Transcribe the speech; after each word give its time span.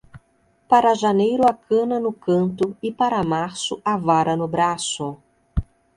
Para 0.71 0.93
janeiro 1.03 1.43
a 1.51 1.53
cana 1.67 1.97
no 2.05 2.11
canto 2.27 2.65
e 2.87 2.89
para 2.99 3.21
março 3.35 3.73
a 3.93 3.95
vara 4.07 4.35
no 4.41 4.47
braço. 4.55 5.05